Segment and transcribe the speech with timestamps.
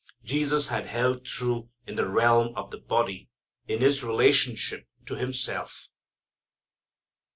[0.23, 3.29] Jesus had held true in the realm of the body,
[3.67, 5.89] in His relationship to Himself.